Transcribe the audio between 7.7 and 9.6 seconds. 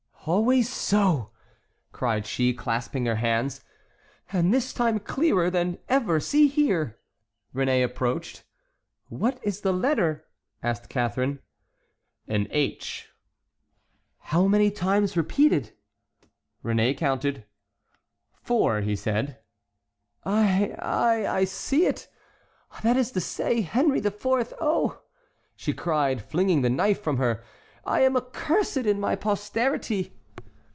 approached. "What